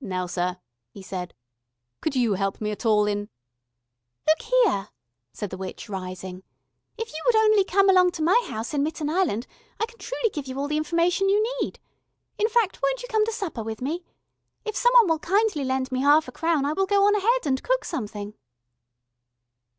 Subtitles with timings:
[0.00, 0.56] "Now, sir,"
[0.94, 1.34] he said.
[2.00, 3.28] "Could you help me at all in"
[4.26, 4.88] "Look here,"
[5.34, 6.42] said the witch, rising.
[6.96, 9.46] "If you would only come along to my house in Mitten Island
[9.78, 11.78] I can truly give you all the information you need.
[12.38, 14.04] In fact, won't you come to supper with me?
[14.64, 17.44] If some one will kindly lend me half a crown I will go on ahead
[17.44, 18.32] and cook something."